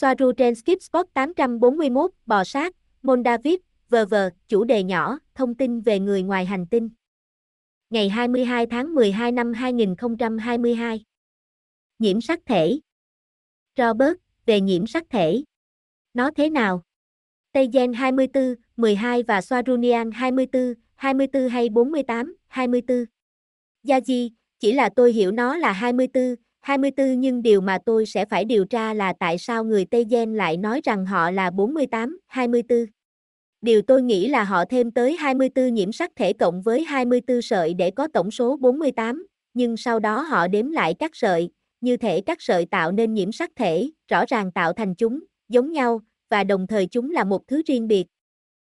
[0.00, 3.54] Soaru trên Skip Spot 841, bò sát, Môn David,
[3.88, 4.14] VV,
[4.48, 6.90] chủ đề nhỏ, thông tin về người ngoài hành tinh.
[7.90, 11.04] Ngày 22 tháng 12 năm 2022.
[11.98, 12.80] Nhiễm sắc thể.
[13.76, 14.16] Robert,
[14.46, 15.42] về nhiễm sắc thể.
[16.14, 16.82] Nó thế nào?
[17.52, 23.04] Tây Gen 24, 12 và Soarunian 24, 24 hay 48, 24.
[23.84, 28.44] Yaji, chỉ là tôi hiểu nó là 24, 24 nhưng điều mà tôi sẽ phải
[28.44, 32.86] điều tra là tại sao người Tây Gen lại nói rằng họ là 48, 24.
[33.62, 37.74] Điều tôi nghĩ là họ thêm tới 24 nhiễm sắc thể cộng với 24 sợi
[37.74, 41.50] để có tổng số 48, nhưng sau đó họ đếm lại các sợi,
[41.80, 45.72] như thể các sợi tạo nên nhiễm sắc thể, rõ ràng tạo thành chúng, giống
[45.72, 48.06] nhau, và đồng thời chúng là một thứ riêng biệt.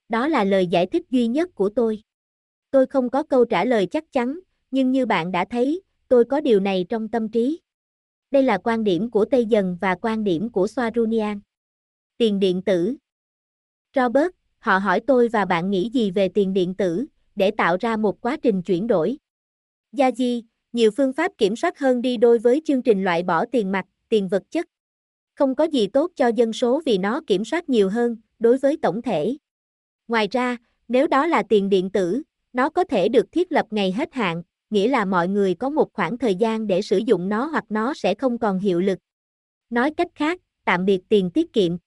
[0.10, 2.02] Đó là lời giải thích duy nhất của tôi.
[2.72, 4.40] Tôi không có câu trả lời chắc chắn,
[4.72, 7.60] nhưng như bạn đã thấy, tôi có điều này trong tâm trí.
[8.32, 11.40] Đây là quan điểm của Tây Dần và quan điểm của Soarunian.
[12.18, 12.96] Tiền điện tử
[13.96, 17.98] Robert, họ hỏi tôi và bạn nghĩ gì về tiền điện tử, để tạo ra
[17.98, 19.18] một quá trình chuyển đổi.
[19.94, 20.42] Yaji,
[20.74, 23.86] nhiều phương pháp kiểm soát hơn đi đôi với chương trình loại bỏ tiền mặt,
[24.10, 24.66] tiền vật chất.
[25.36, 28.78] Không có gì tốt cho dân số vì nó kiểm soát nhiều hơn, đối với
[28.82, 29.38] tổng thể.
[30.08, 30.58] Ngoài ra,
[30.88, 32.22] nếu đó là tiền điện tử,
[32.54, 35.94] nó có thể được thiết lập ngày hết hạn, nghĩa là mọi người có một
[35.94, 39.00] khoảng thời gian để sử dụng nó hoặc nó sẽ không còn hiệu lực.
[39.70, 41.78] Nói cách khác, tạm biệt tiền tiết kiệm.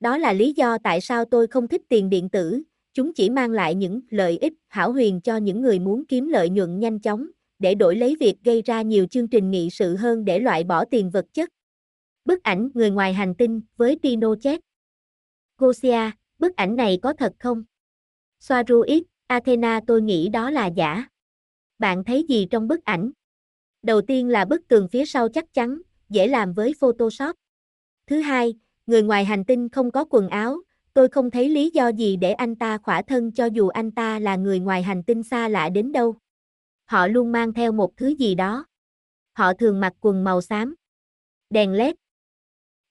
[0.00, 2.62] Đó là lý do tại sao tôi không thích tiền điện tử,
[2.94, 6.50] chúng chỉ mang lại những lợi ích hảo huyền cho những người muốn kiếm lợi
[6.50, 7.26] nhuận nhanh chóng,
[7.58, 10.84] để đổi lấy việc gây ra nhiều chương trình nghị sự hơn để loại bỏ
[10.84, 11.48] tiền vật chất.
[12.24, 14.60] Bức ảnh người ngoài hành tinh với Pinochet.
[15.58, 17.64] Gosia, bức ảnh này có thật không?
[18.40, 21.06] Soaru X, Athena tôi nghĩ đó là giả.
[21.78, 23.10] Bạn thấy gì trong bức ảnh?
[23.82, 27.36] Đầu tiên là bức tường phía sau chắc chắn, dễ làm với Photoshop.
[28.06, 28.54] Thứ hai,
[28.86, 30.58] người ngoài hành tinh không có quần áo,
[30.94, 34.18] tôi không thấy lý do gì để anh ta khỏa thân cho dù anh ta
[34.18, 36.16] là người ngoài hành tinh xa lạ đến đâu.
[36.84, 38.66] Họ luôn mang theo một thứ gì đó.
[39.32, 40.74] Họ thường mặc quần màu xám.
[41.50, 41.94] Đèn LED.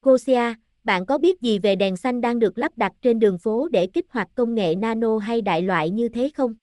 [0.02, 3.68] Gosia, bạn có biết gì về đèn xanh đang được lắp đặt trên đường phố
[3.72, 6.56] để kích hoạt công nghệ nano hay đại loại như thế không?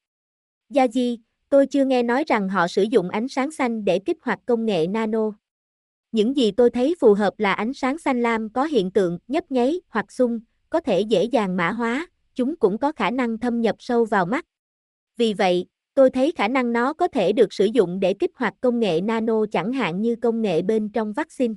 [0.71, 1.17] Yaji,
[1.53, 4.67] tôi chưa nghe nói rằng họ sử dụng ánh sáng xanh để kích hoạt công
[4.67, 5.33] nghệ nano.
[6.13, 9.51] Những gì tôi thấy phù hợp là ánh sáng xanh lam có hiện tượng nhấp
[9.51, 10.41] nháy hoặc xung,
[10.71, 14.27] có thể dễ dàng mã hóa, chúng cũng có khả năng thâm nhập sâu vào
[14.27, 14.45] mắt.
[15.17, 18.55] Vì vậy, tôi thấy khả năng nó có thể được sử dụng để kích hoạt
[18.61, 21.55] công nghệ nano chẳng hạn như công nghệ bên trong vaccine.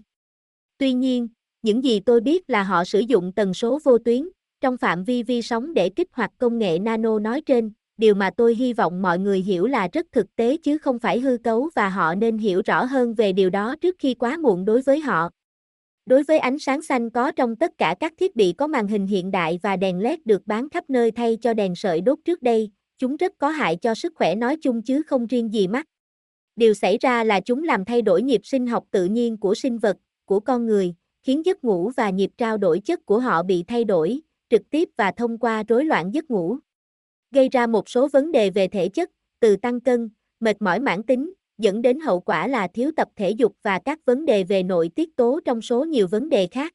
[0.77, 1.27] Tuy nhiên,
[1.61, 4.29] những gì tôi biết là họ sử dụng tần số vô tuyến,
[4.61, 8.29] trong phạm vi vi sóng để kích hoạt công nghệ nano nói trên, điều mà
[8.37, 11.69] tôi hy vọng mọi người hiểu là rất thực tế chứ không phải hư cấu
[11.75, 14.99] và họ nên hiểu rõ hơn về điều đó trước khi quá muộn đối với
[14.99, 15.29] họ.
[16.05, 19.07] Đối với ánh sáng xanh có trong tất cả các thiết bị có màn hình
[19.07, 22.41] hiện đại và đèn LED được bán khắp nơi thay cho đèn sợi đốt trước
[22.41, 25.85] đây, chúng rất có hại cho sức khỏe nói chung chứ không riêng gì mắt.
[26.55, 29.77] Điều xảy ra là chúng làm thay đổi nhịp sinh học tự nhiên của sinh
[29.77, 33.63] vật, của con người, khiến giấc ngủ và nhịp trao đổi chất của họ bị
[33.67, 36.57] thay đổi, trực tiếp và thông qua rối loạn giấc ngủ.
[37.31, 40.09] Gây ra một số vấn đề về thể chất, từ tăng cân,
[40.39, 43.99] mệt mỏi mãn tính, dẫn đến hậu quả là thiếu tập thể dục và các
[44.05, 46.73] vấn đề về nội tiết tố trong số nhiều vấn đề khác.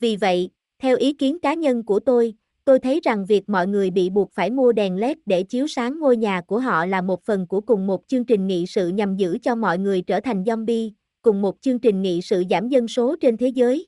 [0.00, 0.50] Vì vậy,
[0.82, 4.32] theo ý kiến cá nhân của tôi, tôi thấy rằng việc mọi người bị buộc
[4.32, 7.60] phải mua đèn LED để chiếu sáng ngôi nhà của họ là một phần của
[7.60, 10.90] cùng một chương trình nghị sự nhằm giữ cho mọi người trở thành zombie,
[11.22, 13.86] cùng một chương trình nghị sự giảm dân số trên thế giới.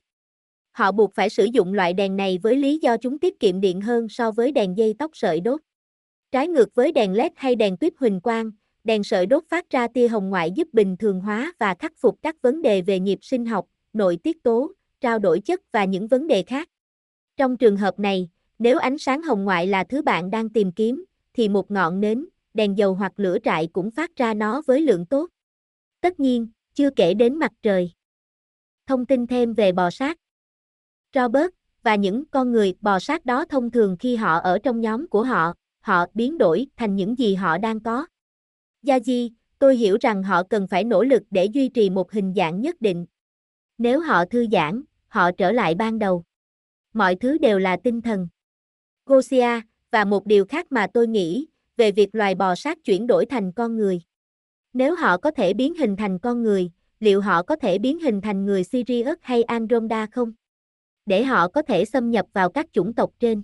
[0.71, 3.81] Họ buộc phải sử dụng loại đèn này với lý do chúng tiết kiệm điện
[3.81, 5.61] hơn so với đèn dây tóc sợi đốt.
[6.31, 8.51] Trái ngược với đèn LED hay đèn tuyết huỳnh quang,
[8.83, 12.19] đèn sợi đốt phát ra tia hồng ngoại giúp bình thường hóa và khắc phục
[12.21, 16.07] các vấn đề về nhịp sinh học, nội tiết tố, trao đổi chất và những
[16.07, 16.69] vấn đề khác.
[17.37, 18.29] Trong trường hợp này,
[18.59, 22.25] nếu ánh sáng hồng ngoại là thứ bạn đang tìm kiếm, thì một ngọn nến,
[22.53, 25.29] đèn dầu hoặc lửa trại cũng phát ra nó với lượng tốt.
[26.01, 27.91] Tất nhiên, chưa kể đến mặt trời.
[28.87, 30.17] Thông tin thêm về bò sát.
[31.13, 31.49] Robert,
[31.83, 35.23] và những con người bò sát đó thông thường khi họ ở trong nhóm của
[35.23, 38.05] họ, họ biến đổi thành những gì họ đang có.
[38.81, 42.33] Gia di, tôi hiểu rằng họ cần phải nỗ lực để duy trì một hình
[42.35, 43.05] dạng nhất định.
[43.77, 46.23] Nếu họ thư giãn, họ trở lại ban đầu.
[46.93, 48.27] Mọi thứ đều là tinh thần.
[49.05, 49.61] Gosia,
[49.91, 51.47] và một điều khác mà tôi nghĩ,
[51.77, 54.01] về việc loài bò sát chuyển đổi thành con người.
[54.73, 58.21] Nếu họ có thể biến hình thành con người, liệu họ có thể biến hình
[58.21, 60.33] thành người Sirius hay Andromeda không?
[61.05, 63.43] Để họ có thể xâm nhập vào các chủng tộc trên.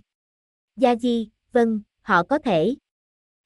[0.76, 2.76] Gia di, vâng, họ có thể.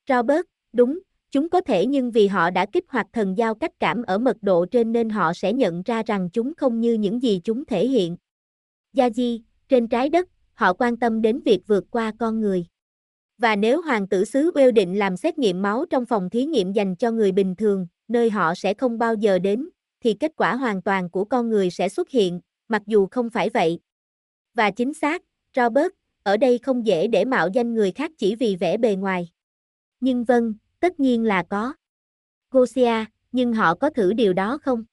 [0.10, 1.00] Robert, đúng,
[1.32, 4.38] chúng có thể nhưng vì họ đã kích hoạt thần giao cách cảm ở mật
[4.42, 7.88] độ trên nên họ sẽ nhận ra rằng chúng không như những gì chúng thể
[7.88, 8.18] hiện.
[8.94, 12.66] Gia Di, trên trái đất, họ quan tâm đến việc vượt qua con người.
[13.38, 16.74] Và nếu hoàng tử xứ Will định làm xét nghiệm máu trong phòng thí nghiệm
[16.74, 19.70] dành cho người bình thường, nơi họ sẽ không bao giờ đến,
[20.02, 23.50] thì kết quả hoàn toàn của con người sẽ xuất hiện, mặc dù không phải
[23.50, 23.80] vậy.
[24.54, 25.24] Và chính xác,
[25.56, 25.94] Robert,
[26.30, 29.30] ở đây không dễ để mạo danh người khác chỉ vì vẻ bề ngoài.
[30.00, 31.74] Nhưng vâng, tất nhiên là có.
[32.52, 34.84] Gosia, nhưng họ có thử điều đó không?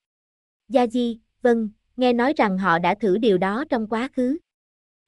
[0.69, 4.39] Gia Di, vâng, nghe nói rằng họ đã thử điều đó trong quá khứ.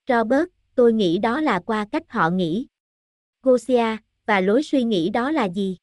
[0.09, 2.67] Robert, tôi nghĩ đó là qua cách họ nghĩ.
[3.43, 3.97] Gosia,
[4.27, 5.77] và lối suy nghĩ đó là gì?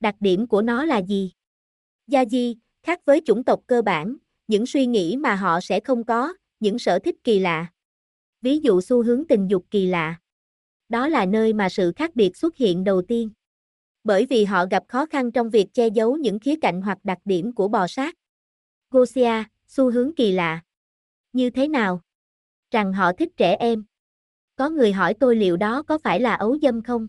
[0.00, 1.32] Đặc điểm của nó là gì?
[2.06, 4.16] Gia Di, khác với chủng tộc cơ bản,
[4.48, 7.66] những suy nghĩ mà họ sẽ không có, những sở thích kỳ lạ.
[8.42, 10.16] Ví dụ xu hướng tình dục kỳ lạ.
[10.88, 13.30] Đó là nơi mà sự khác biệt xuất hiện đầu tiên.
[14.04, 17.18] Bởi vì họ gặp khó khăn trong việc che giấu những khía cạnh hoặc đặc
[17.24, 18.14] điểm của bò sát.
[18.90, 20.60] Gosia, xu hướng kỳ lạ.
[21.32, 22.00] Như thế nào?
[22.70, 23.84] Rằng họ thích trẻ em.
[24.56, 27.08] Có người hỏi tôi liệu đó có phải là ấu dâm không?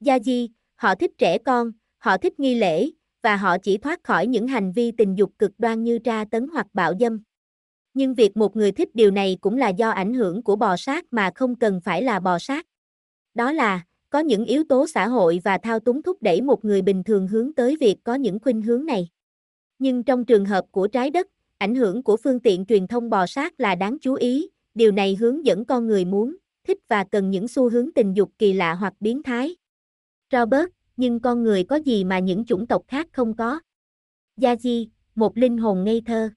[0.00, 2.90] Gia Di, họ thích trẻ con, họ thích nghi lễ,
[3.22, 6.46] và họ chỉ thoát khỏi những hành vi tình dục cực đoan như tra tấn
[6.52, 7.22] hoặc bạo dâm.
[7.94, 11.04] Nhưng việc một người thích điều này cũng là do ảnh hưởng của bò sát
[11.10, 12.66] mà không cần phải là bò sát.
[13.34, 16.82] Đó là, có những yếu tố xã hội và thao túng thúc đẩy một người
[16.82, 19.08] bình thường hướng tới việc có những khuynh hướng này.
[19.78, 21.26] Nhưng trong trường hợp của trái đất,
[21.58, 25.16] ảnh hưởng của phương tiện truyền thông bò sát là đáng chú ý, điều này
[25.20, 26.36] hướng dẫn con người muốn,
[26.66, 29.56] thích và cần những xu hướng tình dục kỳ lạ hoặc biến thái.
[30.32, 33.60] Robert, nhưng con người có gì mà những chủng tộc khác không có?
[34.36, 36.30] Gia Di, một linh hồn ngây thơ.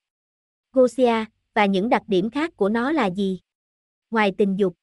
[0.74, 1.25] Gosia,
[1.57, 3.39] và những đặc điểm khác của nó là gì?
[4.12, 4.74] Ngoài tình dục.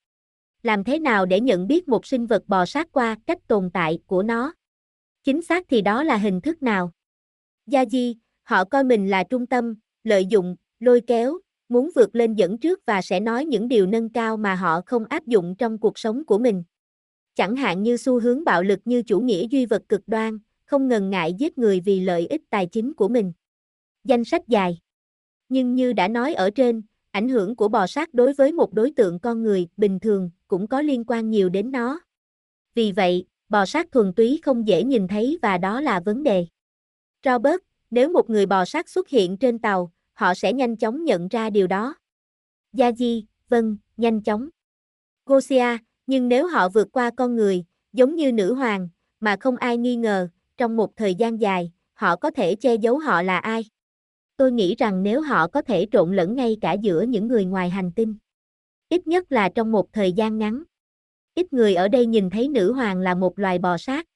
[0.63, 3.99] Làm thế nào để nhận biết một sinh vật bò sát qua cách tồn tại
[4.07, 4.55] của nó?
[5.25, 6.93] Chính xác thì đó là hình thức nào?
[7.67, 9.75] Gia Di, họ coi mình là trung tâm,
[10.05, 11.39] lợi dụng, lôi kéo,
[11.69, 15.05] muốn vượt lên dẫn trước và sẽ nói những điều nâng cao mà họ không
[15.05, 16.65] áp dụng trong cuộc sống của mình.
[17.35, 20.89] Chẳng hạn như xu hướng bạo lực như chủ nghĩa duy vật cực đoan, không
[20.89, 23.33] ngần ngại giết người vì lợi ích tài chính của mình.
[24.05, 24.81] Danh sách dài.
[25.49, 28.91] Nhưng như đã nói ở trên, ảnh hưởng của bò sát đối với một đối
[28.91, 32.01] tượng con người bình thường cũng có liên quan nhiều đến nó.
[32.75, 36.47] Vì vậy, bò sát thuần túy không dễ nhìn thấy và đó là vấn đề.
[37.25, 37.61] Robert,
[37.91, 41.51] nếu một người bò sát xuất hiện trên tàu, họ sẽ nhanh chóng nhận ra
[41.51, 41.95] điều đó.
[42.73, 44.49] Gia Di, vâng, nhanh chóng.
[45.27, 48.89] Gosia, nhưng nếu họ vượt qua con người, giống như nữ hoàng,
[49.21, 52.99] mà không ai nghi ngờ, trong một thời gian dài, họ có thể che giấu
[52.99, 53.65] họ là ai.
[54.37, 57.71] Tôi nghĩ rằng nếu họ có thể trộn lẫn ngay cả giữa những người ngoài
[57.71, 58.15] hành tinh,
[58.89, 60.63] ít nhất là trong một thời gian ngắn.
[61.35, 64.07] Ít người ở đây nhìn thấy nữ hoàng là một loài bò sát.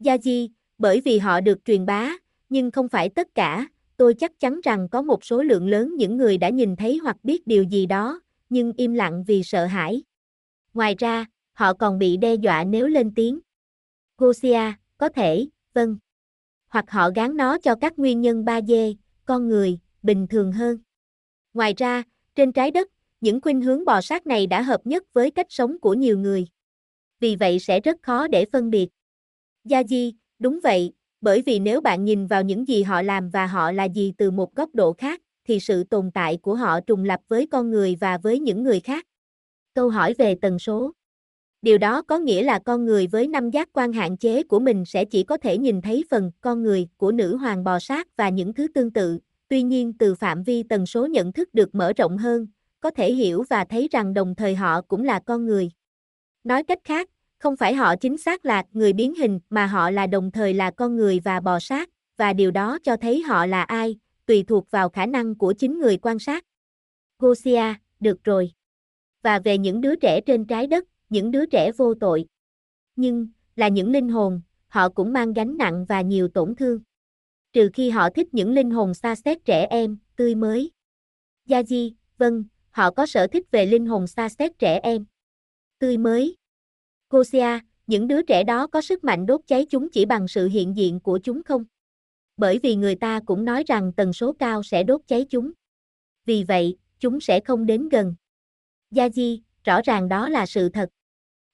[0.00, 2.12] Gia Di, bởi vì họ được truyền bá,
[2.48, 6.16] nhưng không phải tất cả, tôi chắc chắn rằng có một số lượng lớn những
[6.16, 10.02] người đã nhìn thấy hoặc biết điều gì đó, nhưng im lặng vì sợ hãi.
[10.74, 13.40] Ngoài ra, họ còn bị đe dọa nếu lên tiếng.
[14.18, 15.96] Gosia, có thể, vâng.
[16.68, 18.94] Hoặc họ gán nó cho các nguyên nhân 3D,
[19.26, 20.78] con người, bình thường hơn.
[21.54, 22.02] Ngoài ra,
[22.34, 22.88] trên trái đất,
[23.20, 26.46] những khuynh hướng bò sát này đã hợp nhất với cách sống của nhiều người.
[27.20, 28.88] Vì vậy sẽ rất khó để phân biệt.
[29.64, 33.46] Gia Di, đúng vậy, bởi vì nếu bạn nhìn vào những gì họ làm và
[33.46, 37.04] họ là gì từ một góc độ khác, thì sự tồn tại của họ trùng
[37.04, 39.06] lập với con người và với những người khác.
[39.74, 40.92] Câu hỏi về tần số.
[41.62, 44.84] Điều đó có nghĩa là con người với năm giác quan hạn chế của mình
[44.84, 48.28] sẽ chỉ có thể nhìn thấy phần con người của nữ hoàng bò sát và
[48.28, 49.18] những thứ tương tự.
[49.48, 52.46] Tuy nhiên từ phạm vi tần số nhận thức được mở rộng hơn,
[52.80, 55.70] có thể hiểu và thấy rằng đồng thời họ cũng là con người.
[56.44, 60.06] Nói cách khác, không phải họ chính xác là người biến hình mà họ là
[60.06, 63.62] đồng thời là con người và bò sát, và điều đó cho thấy họ là
[63.62, 66.44] ai, tùy thuộc vào khả năng của chính người quan sát.
[67.18, 68.52] Gosia, được rồi
[69.22, 72.26] và về những đứa trẻ trên trái đất, những đứa trẻ vô tội.
[72.96, 76.80] Nhưng, là những linh hồn, họ cũng mang gánh nặng và nhiều tổn thương.
[77.52, 80.70] Trừ khi họ thích những linh hồn xa xét trẻ em, tươi mới.
[81.46, 85.04] Gia Di, vâng, họ có sở thích về linh hồn xa xét trẻ em.
[85.78, 86.36] Tươi mới.
[87.10, 90.76] Gosia, những đứa trẻ đó có sức mạnh đốt cháy chúng chỉ bằng sự hiện
[90.76, 91.64] diện của chúng không?
[92.36, 95.52] Bởi vì người ta cũng nói rằng tần số cao sẽ đốt cháy chúng.
[96.24, 98.14] Vì vậy, chúng sẽ không đến gần.
[98.90, 100.88] Gia Di, rõ ràng đó là sự thật.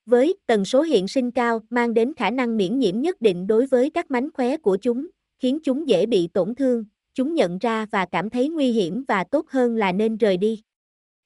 [0.09, 3.67] Với tần số hiện sinh cao mang đến khả năng miễn nhiễm nhất định đối
[3.67, 5.07] với các mánh khóe của chúng,
[5.39, 6.85] khiến chúng dễ bị tổn thương,
[7.15, 10.63] chúng nhận ra và cảm thấy nguy hiểm và tốt hơn là nên rời đi.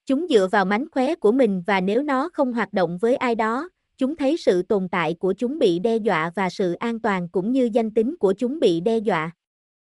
[0.05, 3.35] Chúng dựa vào mánh khóe của mình và nếu nó không hoạt động với ai
[3.35, 7.29] đó, chúng thấy sự tồn tại của chúng bị đe dọa và sự an toàn
[7.29, 9.31] cũng như danh tính của chúng bị đe dọa.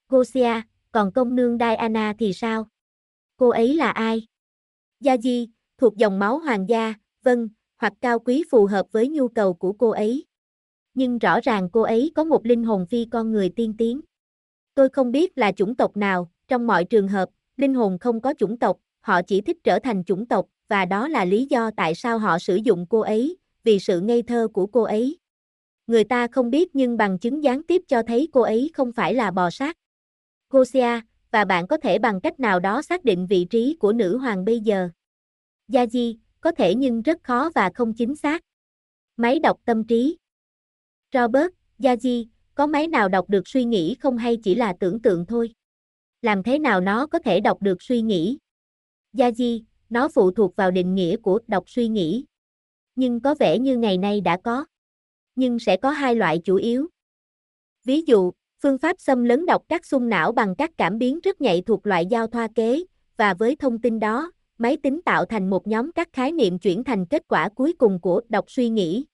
[0.09, 0.61] Gosia,
[0.91, 2.67] còn công nương Diana thì sao?
[3.37, 4.27] Cô ấy là ai?
[4.99, 7.49] Gia Di, thuộc dòng máu hoàng gia, vâng,
[7.83, 10.25] hoặc cao quý phù hợp với nhu cầu của cô ấy.
[10.93, 14.01] Nhưng rõ ràng cô ấy có một linh hồn phi con người tiên tiến.
[14.75, 18.33] Tôi không biết là chủng tộc nào, trong mọi trường hợp, linh hồn không có
[18.37, 21.95] chủng tộc, họ chỉ thích trở thành chủng tộc, và đó là lý do tại
[21.95, 25.17] sao họ sử dụng cô ấy, vì sự ngây thơ của cô ấy.
[25.87, 29.13] Người ta không biết nhưng bằng chứng gián tiếp cho thấy cô ấy không phải
[29.13, 29.77] là bò sát.
[30.49, 30.99] Gosia,
[31.31, 34.45] và bạn có thể bằng cách nào đó xác định vị trí của nữ hoàng
[34.45, 34.89] bây giờ.
[35.71, 38.41] Yaji, có thể nhưng rất khó và không chính xác.
[39.17, 40.17] Máy đọc tâm trí.
[41.13, 45.25] Robert, Yaji, có máy nào đọc được suy nghĩ không hay chỉ là tưởng tượng
[45.25, 45.53] thôi?
[46.21, 48.38] Làm thế nào nó có thể đọc được suy nghĩ?
[49.13, 52.25] Yaji, nó phụ thuộc vào định nghĩa của đọc suy nghĩ.
[52.95, 54.65] Nhưng có vẻ như ngày nay đã có.
[55.35, 56.88] Nhưng sẽ có hai loại chủ yếu.
[57.83, 58.31] Ví dụ,
[58.62, 61.88] phương pháp xâm lấn đọc các xung não bằng các cảm biến rất nhạy thuộc
[61.88, 62.83] loại giao thoa kế,
[63.17, 64.31] và với thông tin đó,
[64.63, 68.00] máy tính tạo thành một nhóm các khái niệm chuyển thành kết quả cuối cùng
[68.01, 69.05] của đọc suy nghĩ.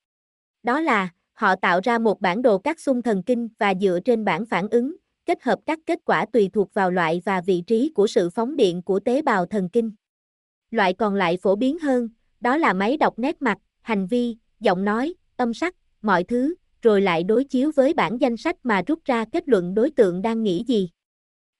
[0.64, 4.26] Đó là, họ tạo ra một bản đồ các xung thần kinh và dựa trên
[4.26, 7.92] bản phản ứng, kết hợp các kết quả tùy thuộc vào loại và vị trí
[7.96, 9.92] của sự phóng điện của tế bào thần kinh.
[10.72, 14.86] Loại còn lại phổ biến hơn, đó là máy đọc nét mặt, hành vi, giọng
[14.86, 19.00] nói, âm sắc, mọi thứ, rồi lại đối chiếu với bản danh sách mà rút
[19.06, 20.90] ra kết luận đối tượng đang nghĩ gì.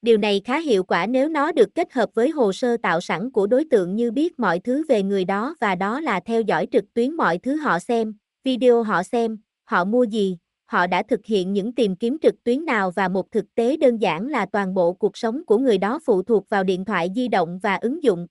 [0.02, 3.32] Điều này khá hiệu quả nếu nó được kết hợp với hồ sơ tạo sẵn
[3.32, 6.68] của đối tượng như biết mọi thứ về người đó và đó là theo dõi
[6.72, 8.14] trực tuyến mọi thứ họ xem,
[8.44, 12.66] video họ xem, họ mua gì, họ đã thực hiện những tìm kiếm trực tuyến
[12.66, 16.00] nào và một thực tế đơn giản là toàn bộ cuộc sống của người đó
[16.06, 18.28] phụ thuộc vào điện thoại di động và ứng dụng.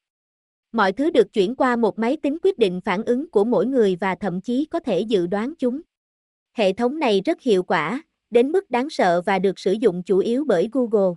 [0.73, 3.97] Mọi thứ được chuyển qua một máy tính quyết định phản ứng của mỗi người
[4.01, 5.81] và thậm chí có thể dự đoán chúng.
[6.53, 10.19] Hệ thống này rất hiệu quả, đến mức đáng sợ và được sử dụng chủ
[10.19, 11.15] yếu bởi Google.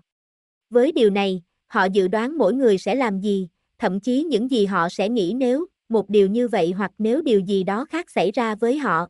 [0.72, 3.50] Với điều này, họ dự đoán mỗi người sẽ làm gì,
[3.80, 7.40] thậm chí những gì họ sẽ nghĩ nếu một điều như vậy hoặc nếu điều
[7.40, 9.08] gì đó khác xảy ra với họ.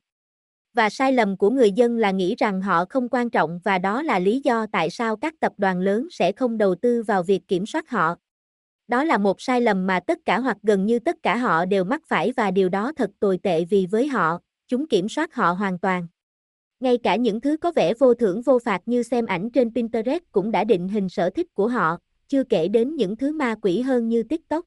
[0.73, 4.03] Và sai lầm của người dân là nghĩ rằng họ không quan trọng và đó
[4.03, 7.47] là lý do tại sao các tập đoàn lớn sẽ không đầu tư vào việc
[7.47, 8.15] kiểm soát họ.
[8.87, 11.85] Đó là một sai lầm mà tất cả hoặc gần như tất cả họ đều
[11.85, 14.39] mắc phải và điều đó thật tồi tệ vì với họ,
[14.69, 16.07] chúng kiểm soát họ hoàn toàn.
[16.81, 20.23] Ngay cả những thứ có vẻ vô thưởng vô phạt như xem ảnh trên Pinterest
[20.31, 21.97] cũng đã định hình sở thích của họ,
[22.27, 24.65] chưa kể đến những thứ ma quỷ hơn như TikTok.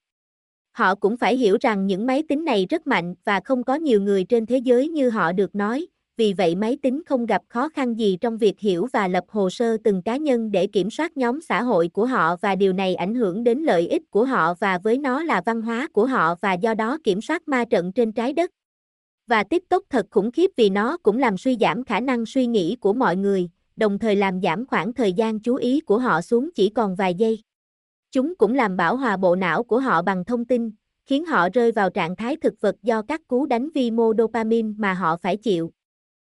[0.72, 4.00] Họ cũng phải hiểu rằng những máy tính này rất mạnh và không có nhiều
[4.00, 7.68] người trên thế giới như họ được nói, vì vậy máy tính không gặp khó
[7.68, 11.16] khăn gì trong việc hiểu và lập hồ sơ từng cá nhân để kiểm soát
[11.16, 14.54] nhóm xã hội của họ và điều này ảnh hưởng đến lợi ích của họ
[14.60, 17.92] và với nó là văn hóa của họ và do đó kiểm soát ma trận
[17.92, 18.50] trên trái đất.
[19.26, 22.76] Và TikTok thật khủng khiếp vì nó cũng làm suy giảm khả năng suy nghĩ
[22.80, 26.50] của mọi người, đồng thời làm giảm khoảng thời gian chú ý của họ xuống
[26.54, 27.42] chỉ còn vài giây.
[28.10, 30.70] Chúng cũng làm bảo hòa bộ não của họ bằng thông tin,
[31.06, 34.68] khiến họ rơi vào trạng thái thực vật do các cú đánh vi mô dopamine
[34.76, 35.70] mà họ phải chịu.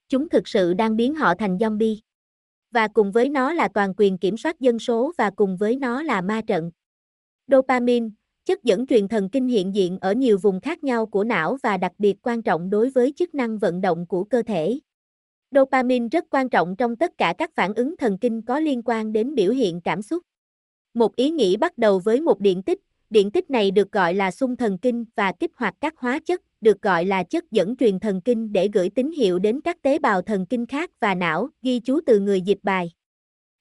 [0.09, 1.97] Chúng thực sự đang biến họ thành zombie.
[2.71, 6.03] Và cùng với nó là toàn quyền kiểm soát dân số và cùng với nó
[6.03, 6.71] là ma trận.
[7.47, 8.09] Dopamine,
[8.45, 11.77] chất dẫn truyền thần kinh hiện diện ở nhiều vùng khác nhau của não và
[11.77, 14.79] đặc biệt quan trọng đối với chức năng vận động của cơ thể.
[15.51, 19.13] Dopamine rất quan trọng trong tất cả các phản ứng thần kinh có liên quan
[19.13, 20.23] đến biểu hiện cảm xúc.
[20.93, 22.79] Một ý nghĩ bắt đầu với một điện tích,
[23.09, 26.41] điện tích này được gọi là xung thần kinh và kích hoạt các hóa chất,
[26.61, 29.99] được gọi là chất dẫn truyền thần kinh để gửi tín hiệu đến các tế
[29.99, 32.91] bào thần kinh khác và não, ghi chú từ người dịch bài.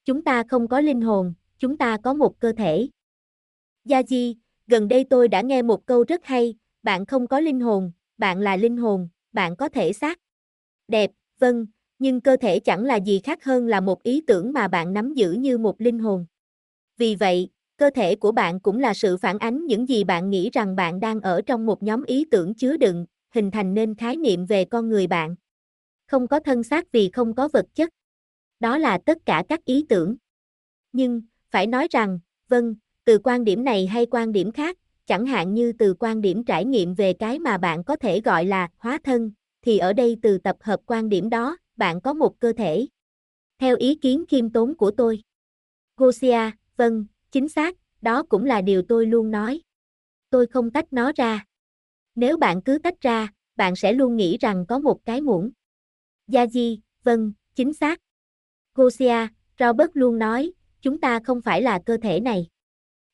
[0.04, 2.88] Chúng ta không có linh hồn, chúng ta có một cơ thể.
[3.88, 4.34] Yaji,
[4.70, 8.40] gần đây tôi đã nghe một câu rất hay, bạn không có linh hồn, bạn
[8.40, 10.18] là linh hồn, bạn có thể xác.
[10.88, 11.66] Đẹp, vâng,
[11.98, 15.14] nhưng cơ thể chẳng là gì khác hơn là một ý tưởng mà bạn nắm
[15.14, 16.26] giữ như một linh hồn.
[16.96, 20.50] Vì vậy, cơ thể của bạn cũng là sự phản ánh những gì bạn nghĩ
[20.52, 24.16] rằng bạn đang ở trong một nhóm ý tưởng chứa đựng, hình thành nên khái
[24.16, 25.34] niệm về con người bạn.
[26.06, 27.88] Không có thân xác vì không có vật chất.
[28.60, 30.16] Đó là tất cả các ý tưởng.
[30.92, 35.54] Nhưng, phải nói rằng, vâng, từ quan điểm này hay quan điểm khác, chẳng hạn
[35.54, 38.98] như từ quan điểm trải nghiệm về cái mà bạn có thể gọi là hóa
[39.04, 42.86] thân, thì ở đây từ tập hợp quan điểm đó, bạn có một cơ thể.
[43.58, 45.22] Theo ý kiến khiêm tốn của tôi.
[45.96, 49.60] Gosia, vâng, chính xác, đó cũng là điều tôi luôn nói.
[50.30, 51.44] Tôi không tách nó ra.
[52.14, 55.50] Nếu bạn cứ tách ra, bạn sẽ luôn nghĩ rằng có một cái muỗng.
[56.28, 58.00] Yaji, vâng, chính xác.
[58.74, 59.26] Gosia,
[59.58, 60.52] Robert luôn nói,
[60.82, 62.46] chúng ta không phải là cơ thể này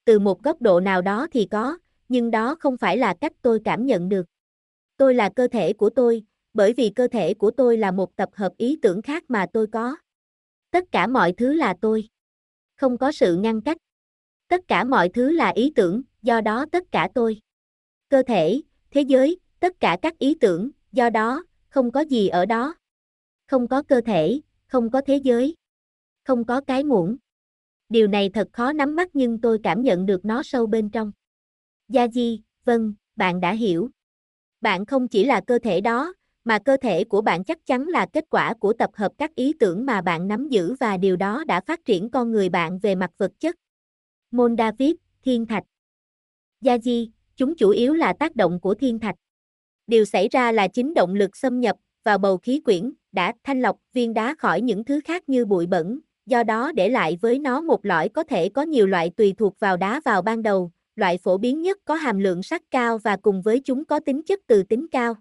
[0.07, 3.61] từ một góc độ nào đó thì có, nhưng đó không phải là cách tôi
[3.65, 4.27] cảm nhận được.
[4.97, 6.23] Tôi là cơ thể của tôi,
[6.55, 9.67] bởi vì cơ thể của tôi là một tập hợp ý tưởng khác mà tôi
[9.67, 9.97] có.
[10.71, 12.09] Tất cả mọi thứ là tôi.
[12.77, 13.77] Không có sự ngăn cách.
[14.49, 17.41] Tất cả mọi thứ là ý tưởng, do đó tất cả tôi.
[18.09, 18.61] cơ thể,
[18.91, 22.75] thế giới, tất cả các ý tưởng, do đó, không có gì ở đó.
[23.47, 25.55] Không có cơ thể, không có thế giới.
[26.25, 27.17] Không có cái muỗng.
[27.89, 31.13] Điều này thật khó nắm bắt nhưng tôi cảm nhận được nó sâu bên trong.
[31.89, 33.91] Gia Di, vâng, bạn đã hiểu.
[34.61, 36.15] Bạn không chỉ là cơ thể đó,
[36.45, 39.53] mà cơ thể của bạn chắc chắn là kết quả của tập hợp các ý
[39.53, 42.95] tưởng mà bạn nắm giữ và điều đó đã phát triển con người bạn về
[42.95, 43.57] mặt vật chất.
[44.31, 45.65] Môn David, Thiên Thạch
[46.61, 49.17] Gia Di, chúng chủ yếu là tác động của thiên thạch.
[49.87, 53.63] Điều xảy ra là chính động lực xâm nhập vào bầu khí quyển đã thanh
[53.63, 57.39] lọc viên đá khỏi những thứ khác như bụi bẩn, do đó để lại với
[57.39, 60.71] nó một lõi có thể có nhiều loại tùy thuộc vào đá vào ban đầu,
[60.97, 64.23] loại phổ biến nhất có hàm lượng sắt cao và cùng với chúng có tính
[64.23, 65.15] chất từ tính cao.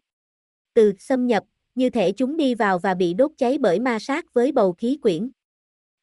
[0.73, 1.43] Từ xâm nhập,
[1.75, 4.97] như thể chúng đi vào và bị đốt cháy bởi ma sát với bầu khí
[5.01, 5.31] quyển.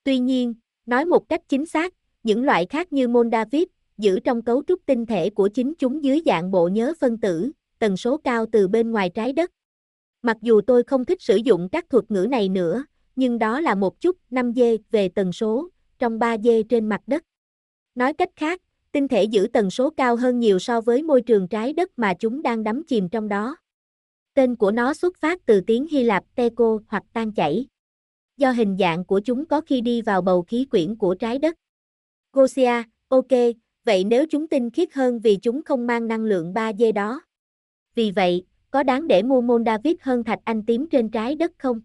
[0.05, 0.55] Tuy nhiên,
[0.87, 3.63] nói một cách chính xác, những loại khác như môn David,
[3.99, 7.51] giữ trong cấu trúc tinh thể của chính chúng dưới dạng bộ nhớ phân tử,
[7.79, 9.51] tần số cao từ bên ngoài trái đất.
[10.23, 12.85] Mặc dù tôi không thích sử dụng các thuật ngữ này nữa,
[13.17, 17.23] nhưng đó là một chút 5G về tần số, trong 3G trên mặt đất.
[17.95, 18.61] Nói cách khác,
[18.93, 22.15] tinh thể giữ tần số cao hơn nhiều so với môi trường trái đất mà
[22.15, 23.57] chúng đang đắm chìm trong đó.
[24.35, 27.67] Tên của nó xuất phát từ tiếng Hy Lạp teco hoặc tan chảy.
[28.37, 31.55] Do hình dạng của chúng có khi đi vào bầu khí quyển của trái đất.
[32.33, 33.31] Gosia, ok,
[33.85, 37.23] vậy nếu chúng tinh khiết hơn vì chúng không mang năng lượng 3D đó.
[37.95, 41.53] Vì vậy, có đáng để mua môn David hơn thạch anh tím trên trái đất
[41.59, 41.81] không?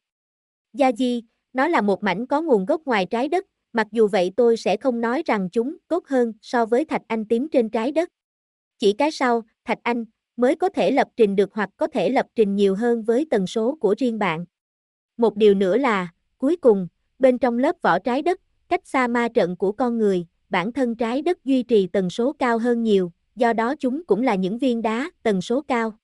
[0.77, 4.31] Gia Di, nó là một mảnh có nguồn gốc ngoài trái đất, mặc dù vậy
[4.37, 7.91] tôi sẽ không nói rằng chúng tốt hơn so với thạch anh tím trên trái
[7.91, 8.09] đất.
[8.79, 10.05] Chỉ cái sau, thạch anh,
[10.35, 13.47] mới có thể lập trình được hoặc có thể lập trình nhiều hơn với tần
[13.47, 14.45] số của riêng bạn.
[15.17, 16.07] Một điều nữa là,
[16.37, 16.87] cuối cùng,
[17.19, 20.95] bên trong lớp vỏ trái đất, cách xa ma trận của con người, bản thân
[20.95, 24.57] trái đất duy trì tần số cao hơn nhiều, do đó chúng cũng là những
[24.57, 25.97] viên đá tần số cao.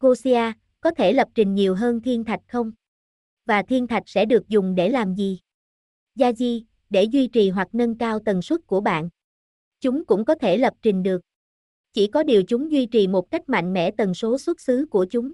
[0.00, 2.72] Gosia, có thể lập trình nhiều hơn thiên thạch không?
[3.46, 5.40] Và thiên thạch sẽ được dùng để làm gì?
[6.14, 9.08] Gia Di, để duy trì hoặc nâng cao tần suất của bạn.
[9.80, 11.20] Chúng cũng có thể lập trình được.
[11.92, 15.06] Chỉ có điều chúng duy trì một cách mạnh mẽ tần số xuất xứ của
[15.10, 15.32] chúng.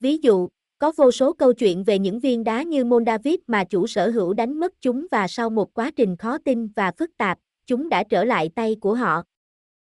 [0.00, 0.48] Ví dụ,
[0.78, 4.10] có vô số câu chuyện về những viên đá như môn David mà chủ sở
[4.10, 7.88] hữu đánh mất chúng và sau một quá trình khó tin và phức tạp, chúng
[7.88, 9.22] đã trở lại tay của họ.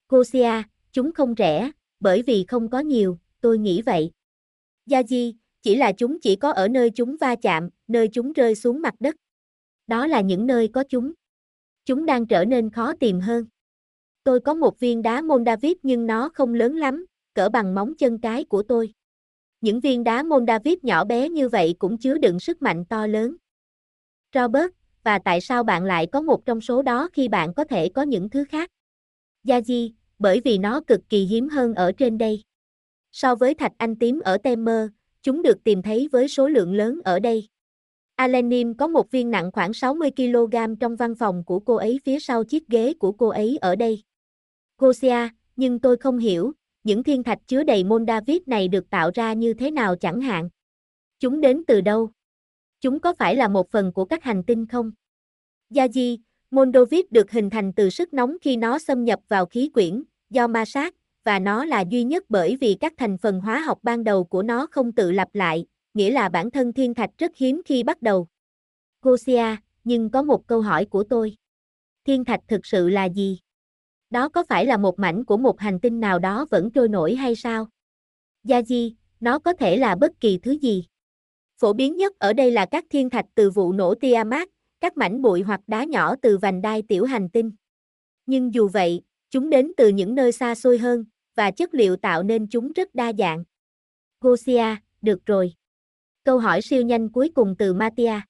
[0.08, 4.10] Gosia, chúng không rẻ, bởi vì không có nhiều, tôi nghĩ vậy.
[4.86, 8.54] Gia Di, chỉ là chúng chỉ có ở nơi chúng va chạm, nơi chúng rơi
[8.54, 9.14] xuống mặt đất.
[9.86, 11.12] Đó là những nơi có chúng.
[11.84, 13.44] Chúng đang trở nên khó tìm hơn.
[14.24, 17.94] Tôi có một viên đá môn David nhưng nó không lớn lắm, cỡ bằng móng
[17.98, 18.92] chân cái của tôi.
[19.60, 23.06] Những viên đá môn David nhỏ bé như vậy cũng chứa đựng sức mạnh to
[23.06, 23.36] lớn.
[24.34, 24.72] Robert,
[25.04, 28.02] và tại sao bạn lại có một trong số đó khi bạn có thể có
[28.02, 28.70] những thứ khác?
[29.44, 32.42] Gia Di, bởi vì nó cực kỳ hiếm hơn ở trên đây.
[33.12, 34.90] So với thạch anh tím ở Temer,
[35.22, 37.48] chúng được tìm thấy với số lượng lớn ở đây.
[38.16, 42.20] Alenim có một viên nặng khoảng 60 kg trong văn phòng của cô ấy phía
[42.20, 44.02] sau chiếc ghế của cô ấy ở đây.
[44.78, 46.52] Gosia, nhưng tôi không hiểu,
[46.84, 50.20] những thiên thạch chứa đầy môn David này được tạo ra như thế nào chẳng
[50.20, 50.48] hạn.
[51.18, 52.10] Chúng đến từ đâu?
[52.80, 54.92] Chúng có phải là một phần của các hành tinh không?
[55.70, 56.18] Gia Di,
[56.50, 60.02] môn David được hình thành từ sức nóng khi nó xâm nhập vào khí quyển,
[60.30, 63.78] do ma sát, và nó là duy nhất bởi vì các thành phần hóa học
[63.82, 67.36] ban đầu của nó không tự lặp lại, nghĩa là bản thân thiên thạch rất
[67.36, 68.26] hiếm khi bắt đầu.
[69.02, 71.36] Gosia, nhưng có một câu hỏi của tôi.
[72.04, 73.38] Thiên thạch thực sự là gì?
[74.10, 77.14] Đó có phải là một mảnh của một hành tinh nào đó vẫn trôi nổi
[77.14, 77.68] hay sao?
[78.44, 80.86] Gia Di, nó có thể là bất kỳ thứ gì.
[81.58, 84.48] Phổ biến nhất ở đây là các thiên thạch từ vụ nổ Tiamat,
[84.80, 87.50] các mảnh bụi hoặc đá nhỏ từ vành đai tiểu hành tinh.
[88.26, 92.22] Nhưng dù vậy, chúng đến từ những nơi xa xôi hơn, và chất liệu tạo
[92.22, 93.44] nên chúng rất đa dạng.
[94.20, 95.54] Gosia, được rồi.
[96.24, 98.20] Câu hỏi siêu nhanh cuối cùng từ Matia.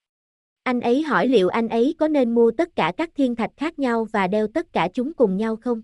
[0.62, 3.78] Anh ấy hỏi liệu anh ấy có nên mua tất cả các thiên thạch khác
[3.78, 5.82] nhau và đeo tất cả chúng cùng nhau không?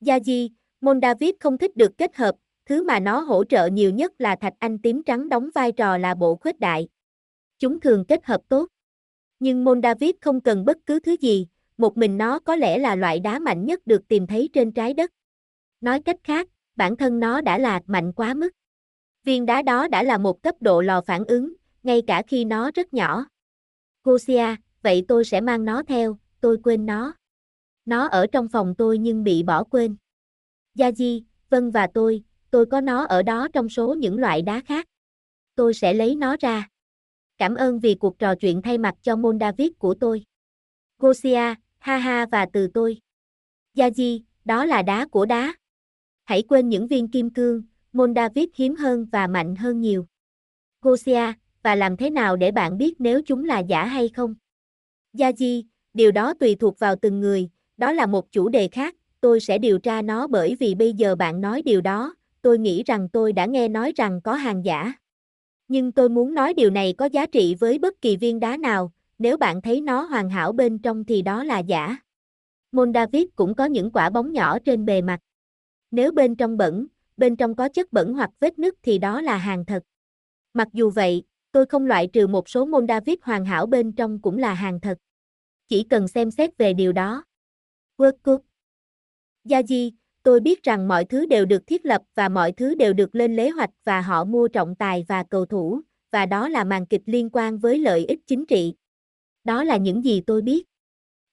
[0.00, 0.50] Gia Di,
[0.80, 2.34] môn David không thích được kết hợp,
[2.66, 5.98] thứ mà nó hỗ trợ nhiều nhất là thạch anh tím trắng đóng vai trò
[5.98, 6.88] là bộ khuếch đại.
[7.58, 8.68] Chúng thường kết hợp tốt.
[9.38, 11.46] Nhưng môn David không cần bất cứ thứ gì,
[11.82, 14.94] một mình nó có lẽ là loại đá mạnh nhất được tìm thấy trên trái
[14.94, 15.10] đất.
[15.80, 18.50] Nói cách khác, bản thân nó đã là mạnh quá mức.
[19.24, 22.70] Viên đá đó đã là một cấp độ lò phản ứng, ngay cả khi nó
[22.74, 23.26] rất nhỏ.
[24.04, 27.14] Gosia, vậy tôi sẽ mang nó theo, tôi quên nó.
[27.84, 29.96] Nó ở trong phòng tôi nhưng bị bỏ quên.
[30.78, 34.86] Yaji, Vân và tôi, tôi có nó ở đó trong số những loại đá khác.
[35.54, 36.68] Tôi sẽ lấy nó ra.
[37.38, 40.24] Cảm ơn vì cuộc trò chuyện thay mặt cho môn David của tôi.
[40.98, 42.98] Gosia, ha ha và từ tôi.
[43.74, 45.54] Gia Di, đó là đá của đá.
[46.24, 50.06] Hãy quên những viên kim cương, môn David hiếm hơn và mạnh hơn nhiều.
[50.80, 54.34] Gosia, và làm thế nào để bạn biết nếu chúng là giả hay không?
[55.14, 55.62] Yaji,
[55.94, 59.58] điều đó tùy thuộc vào từng người, đó là một chủ đề khác, tôi sẽ
[59.58, 63.32] điều tra nó bởi vì bây giờ bạn nói điều đó, tôi nghĩ rằng tôi
[63.32, 64.92] đã nghe nói rằng có hàng giả.
[65.68, 68.92] Nhưng tôi muốn nói điều này có giá trị với bất kỳ viên đá nào,
[69.22, 71.96] nếu bạn thấy nó hoàn hảo bên trong thì đó là giả.
[72.72, 75.20] Môn David cũng có những quả bóng nhỏ trên bề mặt.
[75.90, 79.36] Nếu bên trong bẩn, bên trong có chất bẩn hoặc vết nứt thì đó là
[79.36, 79.82] hàng thật.
[80.54, 84.22] Mặc dù vậy, tôi không loại trừ một số môn David hoàn hảo bên trong
[84.22, 84.98] cũng là hàng thật.
[85.68, 87.24] Chỉ cần xem xét về điều đó.
[87.98, 88.38] Workbook
[89.44, 92.92] Gia Di, tôi biết rằng mọi thứ đều được thiết lập và mọi thứ đều
[92.92, 95.80] được lên kế hoạch và họ mua trọng tài và cầu thủ,
[96.10, 98.74] và đó là màn kịch liên quan với lợi ích chính trị.
[99.44, 100.64] Đó là những gì tôi biết.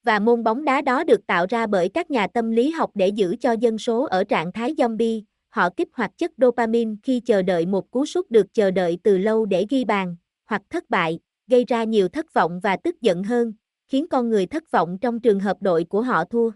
[0.03, 3.07] Và môn bóng đá đó được tạo ra bởi các nhà tâm lý học để
[3.07, 7.41] giữ cho dân số ở trạng thái zombie, họ kích hoạt chất dopamine khi chờ
[7.41, 11.19] đợi một cú sút được chờ đợi từ lâu để ghi bàn, hoặc thất bại,
[11.47, 13.53] gây ra nhiều thất vọng và tức giận hơn,
[13.87, 16.51] khiến con người thất vọng trong trường hợp đội của họ thua.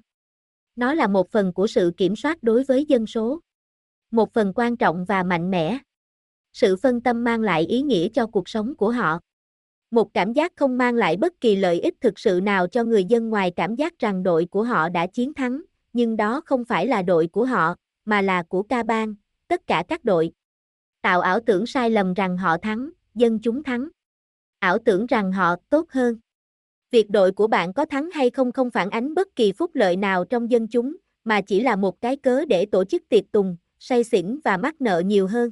[0.76, 3.40] Nó là một phần của sự kiểm soát đối với dân số.
[4.12, 5.78] Một phần quan trọng và mạnh mẽ.
[6.54, 9.20] Sự phân tâm mang lại ý nghĩa cho cuộc sống của họ.
[9.94, 13.04] Một cảm giác không mang lại bất kỳ lợi ích thực sự nào cho người
[13.04, 15.62] dân ngoài cảm giác rằng đội của họ đã chiến thắng,
[15.94, 17.76] nhưng đó không phải là đội của họ,
[18.06, 19.16] mà là của ca bang,
[19.48, 20.32] tất cả các đội.
[21.02, 23.90] Tạo ảo tưởng sai lầm rằng họ thắng, dân chúng thắng.
[24.60, 26.18] Ảo tưởng rằng họ tốt hơn.
[26.92, 29.98] Việc đội của bạn có thắng hay không không phản ánh bất kỳ phúc lợi
[29.98, 33.58] nào trong dân chúng, mà chỉ là một cái cớ để tổ chức tiệc tùng,
[33.80, 35.52] say xỉn và mắc nợ nhiều hơn.